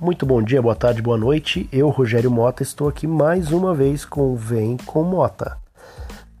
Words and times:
Muito 0.00 0.24
bom 0.24 0.42
dia, 0.42 0.62
boa 0.62 0.74
tarde, 0.74 1.02
boa 1.02 1.18
noite. 1.18 1.68
Eu, 1.70 1.90
Rogério 1.90 2.30
Mota, 2.30 2.62
estou 2.62 2.88
aqui 2.88 3.06
mais 3.06 3.52
uma 3.52 3.74
vez 3.74 4.02
com 4.02 4.34
Vem 4.34 4.78
com 4.78 5.04
Mota. 5.04 5.58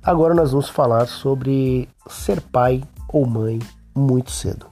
Agora 0.02 0.32
nós 0.32 0.52
vamos 0.52 0.70
falar 0.70 1.04
sobre 1.06 1.86
ser 2.08 2.40
pai 2.40 2.82
ou 3.06 3.26
mãe 3.26 3.58
muito 3.94 4.30
cedo. 4.30 4.64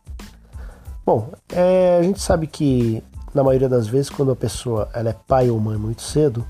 Bom, 1.04 1.30
é, 1.52 1.98
a 2.00 2.02
gente 2.02 2.18
sabe 2.18 2.46
que 2.46 3.04
na 3.34 3.44
maioria 3.44 3.68
das 3.68 3.86
vezes 3.86 4.08
quando 4.08 4.32
a 4.32 4.36
pessoa 4.36 4.88
ela 4.94 5.10
é 5.10 5.16
pai 5.26 5.50
ou 5.50 5.60
mãe 5.60 5.76
muito 5.76 6.00
cedo, 6.00 6.42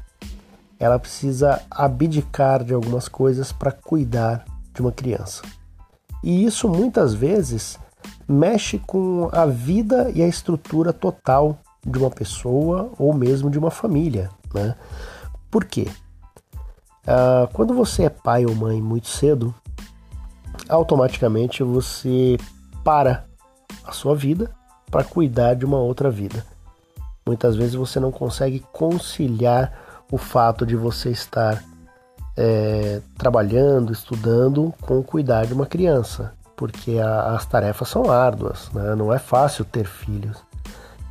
ela 0.78 0.96
precisa 0.96 1.60
abdicar 1.68 2.62
de 2.62 2.72
algumas 2.72 3.08
coisas 3.08 3.50
para 3.50 3.72
cuidar 3.72 4.44
de 4.72 4.80
uma 4.80 4.92
criança. 4.92 5.42
E 6.22 6.44
isso 6.44 6.68
muitas 6.68 7.12
vezes 7.14 7.80
mexe 8.28 8.78
com 8.78 9.28
a 9.32 9.44
vida 9.44 10.08
e 10.14 10.22
a 10.22 10.28
estrutura 10.28 10.92
total 10.92 11.58
de 11.88 11.98
uma 11.98 12.10
pessoa 12.10 12.90
ou 12.98 13.12
mesmo 13.12 13.50
de 13.50 13.58
uma 13.58 13.70
família. 13.70 14.30
Né? 14.52 14.74
Por 15.50 15.64
quê? 15.64 15.88
Uh, 17.04 17.48
quando 17.52 17.74
você 17.74 18.04
é 18.04 18.10
pai 18.10 18.44
ou 18.44 18.54
mãe 18.54 18.82
muito 18.82 19.08
cedo, 19.08 19.54
automaticamente 20.68 21.62
você 21.62 22.36
para 22.84 23.24
a 23.84 23.92
sua 23.92 24.14
vida 24.14 24.50
para 24.90 25.04
cuidar 25.04 25.54
de 25.54 25.64
uma 25.64 25.78
outra 25.78 26.10
vida. 26.10 26.44
Muitas 27.26 27.56
vezes 27.56 27.74
você 27.74 28.00
não 28.00 28.10
consegue 28.10 28.60
conciliar 28.72 29.72
o 30.10 30.16
fato 30.16 30.64
de 30.64 30.74
você 30.74 31.10
estar 31.10 31.62
é, 32.36 33.00
trabalhando, 33.16 33.92
estudando 33.92 34.72
com 34.80 35.02
cuidar 35.02 35.44
de 35.44 35.52
uma 35.52 35.66
criança, 35.66 36.32
porque 36.56 36.98
a, 36.98 37.34
as 37.34 37.44
tarefas 37.44 37.88
são 37.88 38.10
árduas, 38.10 38.70
né? 38.72 38.94
não 38.94 39.12
é 39.12 39.18
fácil 39.18 39.64
ter 39.64 39.84
filhos. 39.86 40.47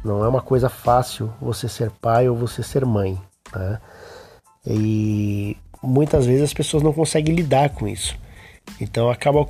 Não 0.04 0.24
é 0.24 0.28
uma 0.28 0.42
coisa 0.42 0.70
fácil 0.70 1.34
você 1.42 1.68
ser 1.68 1.92
pai 1.92 2.30
ou 2.30 2.36
você 2.36 2.64
ser 2.64 2.86
mãe. 2.86 3.20
Né? 3.56 3.80
E 4.66 5.58
muitas 5.82 6.26
vezes 6.26 6.44
as 6.44 6.54
pessoas 6.54 6.84
não 6.84 6.94
conseguem 6.94 7.36
lidar 7.36 7.70
com 7.70 7.88
isso. 7.88 8.18
Então 8.80 9.10
acaba 9.10 9.48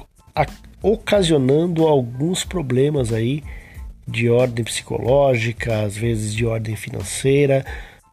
ocasionando 0.81 1.88
alguns 1.88 2.44
problemas 2.44 3.12
aí 3.12 3.44
de 4.08 4.30
ordem 4.30 4.64
psicológica, 4.64 5.81
às 5.81 5.98
vezes 5.98 6.34
de 6.34 6.45
ordem 6.45 6.76
financeira, 6.76 7.66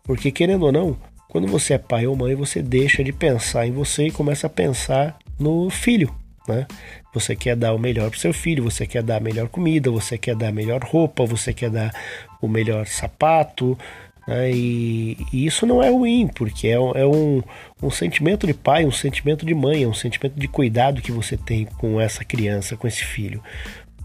porque 0.02 0.32
querendo 0.32 0.64
ou 0.64 0.72
não, 0.72 0.96
quando 1.28 1.46
você 1.46 1.74
é 1.74 1.78
pai 1.78 2.06
ou 2.06 2.16
mãe, 2.16 2.34
você 2.34 2.62
deixa 2.62 3.04
de 3.04 3.12
pensar 3.12 3.66
em 3.66 3.72
você 3.72 4.06
e 4.06 4.10
começa 4.10 4.46
a 4.46 4.50
pensar 4.50 5.18
no 5.38 5.70
filho, 5.70 6.12
né? 6.48 6.66
Você 7.12 7.34
quer 7.34 7.56
dar 7.56 7.72
o 7.72 7.78
melhor 7.78 8.10
para 8.10 8.18
seu 8.18 8.32
filho, 8.32 8.64
você 8.64 8.86
quer 8.86 9.02
dar 9.02 9.16
a 9.16 9.20
melhor 9.20 9.48
comida, 9.48 9.90
você 9.90 10.18
quer 10.18 10.34
dar 10.34 10.48
a 10.48 10.52
melhor 10.52 10.82
roupa, 10.82 11.24
você 11.24 11.52
quer 11.52 11.70
dar 11.70 11.92
o 12.40 12.48
melhor 12.48 12.86
sapato, 12.86 13.78
né? 14.26 14.50
e, 14.50 15.16
e, 15.32 15.46
isso 15.46 15.66
não 15.66 15.82
é 15.82 15.90
ruim, 15.90 16.28
porque 16.28 16.68
é, 16.68 16.74
é 16.74 17.06
um, 17.06 17.42
um 17.82 17.90
sentimento 17.90 18.46
de 18.46 18.54
pai, 18.54 18.84
um 18.84 18.92
sentimento 18.92 19.46
de 19.46 19.54
mãe, 19.54 19.82
é 19.82 19.88
um 19.88 19.94
sentimento 19.94 20.38
de 20.38 20.48
cuidado 20.48 21.02
que 21.02 21.12
você 21.12 21.36
tem 21.36 21.64
com 21.64 22.00
essa 22.00 22.24
criança, 22.24 22.76
com 22.76 22.86
esse 22.86 23.04
filho. 23.04 23.42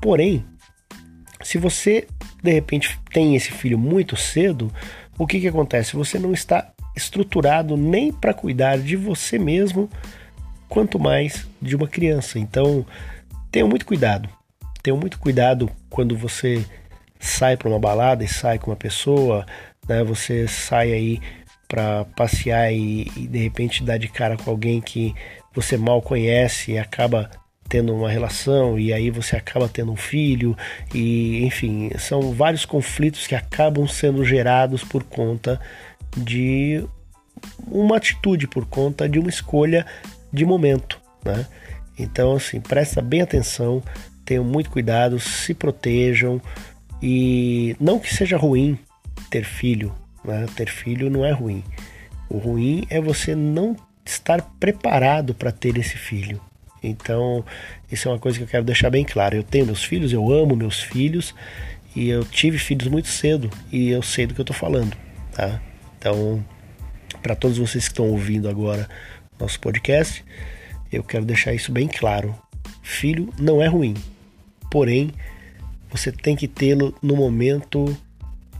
Porém, 0.02 0.45
se 1.42 1.58
você 1.58 2.08
de 2.42 2.52
repente 2.52 2.98
tem 3.12 3.36
esse 3.36 3.52
filho 3.52 3.78
muito 3.78 4.16
cedo, 4.16 4.72
o 5.17 5.28
que, 5.28 5.40
que 5.40 5.48
acontece? 5.48 5.95
Você 5.95 6.17
não 6.17 6.32
está 6.32 6.72
estruturado 6.95 7.78
nem 7.78 8.12
para 8.12 8.34
cuidar 8.34 8.78
de 8.78 8.95
você 8.95 9.38
mesmo 9.38 9.90
quanto 10.70 11.00
mais 11.00 11.48
de 11.62 11.75
uma 11.75 11.88
criança. 11.88 12.39
Então, 12.39 12.86
tenham 13.52 13.67
muito 13.67 13.86
cuidado. 13.86 14.30
Tenham 14.81 14.98
muito 14.98 15.20
cuidado 15.20 15.70
quando 15.89 16.16
você 16.16 16.64
sai 17.20 17.58
para 17.58 17.67
uma 17.67 17.80
balada 17.80 18.23
e 18.23 18.28
sai 18.28 18.58
com 18.58 18.72
uma 18.72 18.78
pessoa, 18.78 19.45
né? 19.88 20.04
Você 20.04 20.48
sai 20.48 20.93
aí 20.93 21.20
para 21.67 22.05
passear 22.16 22.71
e, 22.71 23.11
e, 23.16 23.27
de 23.27 23.39
repente 23.39 23.83
dá 23.83 23.98
de 23.98 24.08
cara 24.08 24.38
com 24.38 24.49
alguém 24.49 24.80
que 24.80 25.14
você 25.54 25.77
mal 25.77 26.02
conhece 26.02 26.72
e 26.72 26.77
acaba 26.80 27.30
tendo 27.67 27.93
uma 27.93 28.10
relação 28.10 28.80
e 28.80 28.92
aí 28.92 29.11
você 29.11 29.36
acaba 29.36 29.70
tendo 29.70 29.92
um 29.92 29.95
filho 29.95 30.58
e 30.92 31.45
enfim 31.45 31.92
são 31.99 32.33
vários 32.33 32.66
conflitos 32.66 33.27
que 33.27 33.36
acabam 33.36 33.88
sendo 33.88 34.26
gerados 34.26 34.83
por 34.83 35.04
conta 35.04 35.61
de 36.17 36.83
uma 37.67 37.98
atitude 37.98 38.48
por 38.48 38.66
conta 38.66 39.08
de 39.08 39.20
uma 39.20 39.30
escolha 39.30 39.86
de 40.32 40.45
momento, 40.45 41.00
né? 41.23 41.45
Então, 41.98 42.36
assim, 42.36 42.62
presta 42.62 43.02
bem 43.02 43.22
atenção, 43.22 43.84
tenham 44.23 44.44
muito 44.44 44.70
cuidado, 44.70 45.20
se 45.20 45.54
protejam 45.54 46.42
e 47.02 47.76
não 47.80 48.00
que 48.00 48.14
seja 48.14 48.38
ruim 48.38 48.78
ter 49.30 49.44
filho, 49.44 49.94
né? 50.23 50.45
Ter 50.56 50.70
filho 50.70 51.10
não 51.10 51.26
é 51.26 51.32
ruim. 51.32 51.64
O 52.30 52.38
ruim 52.38 52.86
é 52.90 53.02
você 53.02 53.36
não 53.36 53.76
estar 54.06 54.42
preparado 54.60 55.34
para 55.34 55.52
ter 55.52 55.78
esse 55.78 55.98
filho. 55.98 56.40
Então, 56.82 57.44
isso 57.92 58.08
é 58.08 58.11
uma 58.11 58.20
coisa 58.20 58.38
que 58.38 58.44
eu 58.44 58.48
quero 58.48 58.64
deixar 58.64 58.90
bem 58.90 59.04
claro. 59.04 59.36
Eu 59.36 59.44
tenho 59.44 59.66
meus 59.66 59.84
filhos, 59.84 60.14
eu 60.14 60.32
amo 60.32 60.56
meus 60.56 60.82
filhos 60.82 61.36
e 61.96 62.10
eu 62.10 62.23
tive 62.23 62.58
filhos 62.58 62.88
muito 62.88 63.08
cedo 63.08 63.50
e 63.72 63.90
eu 63.90 64.02
sei 64.02 64.26
do 64.26 64.34
que 64.34 64.40
eu 64.40 64.44
estou 64.44 64.56
falando, 64.56 64.96
tá? 65.34 65.61
Então, 65.98 66.44
para 67.22 67.36
todos 67.36 67.58
vocês 67.58 67.86
que 67.86 67.92
estão 67.92 68.08
ouvindo 68.10 68.48
agora 68.48 68.88
nosso 69.39 69.60
podcast, 69.60 70.23
eu 70.92 71.04
quero 71.04 71.26
deixar 71.26 71.54
isso 71.54 71.72
bem 71.72 71.88
claro. 71.88 72.36
Filho 72.82 73.33
não 73.38 73.61
é 73.61 73.67
ruim, 73.67 73.95
porém 74.70 75.11
você 75.89 76.11
tem 76.11 76.36
que 76.36 76.48
tê-lo 76.48 76.95
no 77.02 77.16
momento 77.16 77.98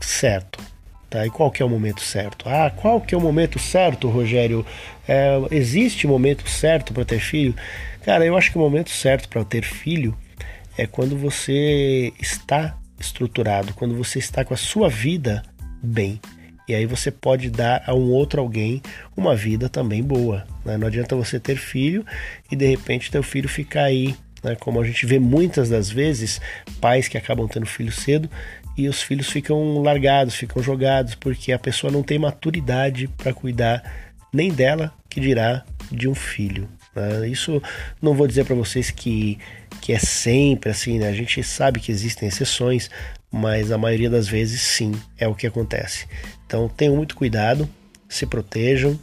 certo. 0.00 0.60
Tá? 1.08 1.26
E 1.26 1.30
qual 1.30 1.50
que 1.50 1.60
é 1.62 1.66
o 1.66 1.68
momento 1.68 2.00
certo? 2.00 2.48
Ah, 2.48 2.70
qual 2.70 3.00
que 3.00 3.14
é 3.14 3.18
o 3.18 3.20
momento 3.20 3.58
certo, 3.58 4.08
Rogério? 4.08 4.64
É, 5.08 5.40
existe 5.50 6.06
momento 6.06 6.48
certo 6.48 6.92
para 6.94 7.04
ter 7.04 7.18
filho? 7.18 7.54
Cara, 8.04 8.24
eu 8.24 8.36
acho 8.36 8.52
que 8.52 8.58
o 8.58 8.60
momento 8.60 8.90
certo 8.90 9.28
para 9.28 9.44
ter 9.44 9.64
filho 9.64 10.16
é 10.78 10.86
quando 10.86 11.16
você 11.16 12.12
está 12.20 12.78
estruturado, 12.98 13.74
quando 13.74 13.96
você 13.96 14.20
está 14.20 14.44
com 14.44 14.54
a 14.54 14.56
sua 14.56 14.88
vida 14.88 15.42
bem. 15.82 16.20
E 16.70 16.74
aí 16.76 16.86
você 16.86 17.10
pode 17.10 17.50
dar 17.50 17.82
a 17.84 17.92
um 17.92 18.12
outro 18.12 18.40
alguém 18.40 18.80
uma 19.16 19.34
vida 19.34 19.68
também 19.68 20.04
boa. 20.04 20.46
Né? 20.64 20.76
Não 20.76 20.86
adianta 20.86 21.16
você 21.16 21.40
ter 21.40 21.56
filho 21.56 22.06
e 22.48 22.54
de 22.54 22.64
repente 22.64 23.10
teu 23.10 23.24
filho 23.24 23.48
ficar 23.48 23.82
aí, 23.82 24.14
né? 24.40 24.54
como 24.54 24.80
a 24.80 24.86
gente 24.86 25.04
vê 25.04 25.18
muitas 25.18 25.68
das 25.68 25.90
vezes, 25.90 26.40
pais 26.80 27.08
que 27.08 27.18
acabam 27.18 27.48
tendo 27.48 27.66
filho 27.66 27.90
cedo 27.90 28.30
e 28.78 28.88
os 28.88 29.02
filhos 29.02 29.28
ficam 29.28 29.82
largados, 29.82 30.36
ficam 30.36 30.62
jogados, 30.62 31.16
porque 31.16 31.50
a 31.50 31.58
pessoa 31.58 31.92
não 31.92 32.04
tem 32.04 32.20
maturidade 32.20 33.08
para 33.08 33.34
cuidar 33.34 33.82
nem 34.32 34.52
dela, 34.52 34.94
que 35.08 35.18
dirá 35.18 35.64
de 35.90 36.06
um 36.06 36.14
filho. 36.14 36.68
Né? 36.94 37.28
Isso 37.28 37.62
não 38.00 38.14
vou 38.14 38.26
dizer 38.26 38.44
para 38.44 38.54
vocês 38.54 38.90
que, 38.90 39.38
que 39.80 39.92
é 39.92 39.98
sempre 39.98 40.70
assim, 40.70 40.98
né? 40.98 41.08
A 41.08 41.12
gente 41.12 41.42
sabe 41.42 41.80
que 41.80 41.92
existem 41.92 42.28
exceções, 42.28 42.90
mas 43.30 43.70
a 43.70 43.78
maioria 43.78 44.10
das 44.10 44.28
vezes 44.28 44.60
sim 44.60 44.92
é 45.18 45.28
o 45.28 45.34
que 45.34 45.46
acontece. 45.46 46.06
Então 46.46 46.68
tenham 46.68 46.96
muito 46.96 47.14
cuidado, 47.14 47.68
se 48.08 48.26
protejam, 48.26 48.98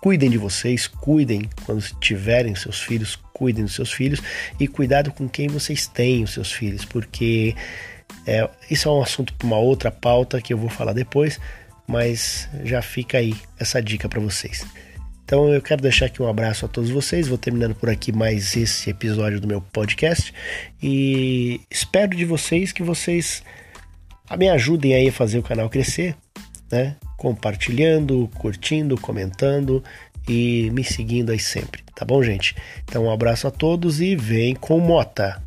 cuidem 0.00 0.30
de 0.30 0.38
vocês, 0.38 0.86
cuidem 0.86 1.48
quando 1.64 1.82
tiverem 2.00 2.54
seus 2.54 2.80
filhos, 2.80 3.16
cuidem 3.32 3.64
dos 3.64 3.74
seus 3.74 3.92
filhos 3.92 4.20
e 4.58 4.68
cuidado 4.68 5.10
com 5.12 5.28
quem 5.28 5.48
vocês 5.48 5.86
têm 5.86 6.22
os 6.22 6.32
seus 6.32 6.52
filhos, 6.52 6.84
porque 6.84 7.54
é, 8.26 8.48
isso 8.70 8.88
é 8.88 8.92
um 8.92 9.02
assunto 9.02 9.34
para 9.34 9.46
uma 9.46 9.58
outra 9.58 9.90
pauta 9.90 10.40
que 10.40 10.52
eu 10.52 10.58
vou 10.58 10.68
falar 10.68 10.92
depois, 10.92 11.40
mas 11.86 12.48
já 12.64 12.80
fica 12.80 13.18
aí 13.18 13.34
essa 13.58 13.82
dica 13.82 14.08
para 14.08 14.20
vocês. 14.20 14.64
Então 15.24 15.52
eu 15.52 15.62
quero 15.62 15.80
deixar 15.80 16.06
aqui 16.06 16.22
um 16.22 16.28
abraço 16.28 16.64
a 16.64 16.68
todos 16.68 16.90
vocês. 16.90 17.28
Vou 17.28 17.38
terminando 17.38 17.74
por 17.74 17.88
aqui 17.88 18.12
mais 18.12 18.56
esse 18.56 18.90
episódio 18.90 19.40
do 19.40 19.48
meu 19.48 19.60
podcast 19.60 20.32
e 20.82 21.60
espero 21.70 22.16
de 22.16 22.24
vocês 22.24 22.72
que 22.72 22.82
vocês 22.82 23.42
me 24.36 24.48
ajudem 24.48 24.94
aí 24.94 25.08
a 25.08 25.12
fazer 25.12 25.38
o 25.38 25.42
canal 25.42 25.68
crescer 25.68 26.16
né? 26.72 26.96
Compartilhando, 27.18 28.28
curtindo, 28.38 28.98
comentando 28.98 29.84
e 30.26 30.70
me 30.72 30.82
seguindo 30.82 31.30
aí 31.30 31.38
sempre, 31.38 31.84
tá 31.94 32.04
bom, 32.04 32.22
gente? 32.22 32.56
Então, 32.84 33.04
um 33.04 33.10
abraço 33.10 33.46
a 33.46 33.50
todos 33.50 34.00
e 34.00 34.16
vem 34.16 34.54
com 34.54 34.80
Mota! 34.80 35.40